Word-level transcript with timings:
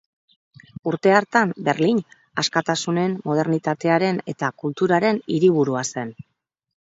Urte 0.91 1.11
hartan, 1.17 1.51
Berlin 1.67 1.99
askatasunen, 2.43 3.13
modernitatearen 3.31 4.21
eta 4.33 4.49
kulturaren 4.65 5.23
hiriburua 5.35 5.85
zen. 5.97 6.15